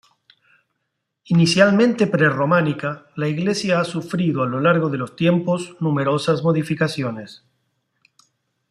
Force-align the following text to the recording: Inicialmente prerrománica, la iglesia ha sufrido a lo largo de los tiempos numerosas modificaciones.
Inicialmente 1.25 2.07
prerrománica, 2.07 3.05
la 3.15 3.27
iglesia 3.27 3.79
ha 3.79 3.83
sufrido 3.83 4.41
a 4.41 4.47
lo 4.47 4.59
largo 4.59 4.89
de 4.89 4.97
los 4.97 5.15
tiempos 5.15 5.75
numerosas 5.79 6.41
modificaciones. 6.41 7.43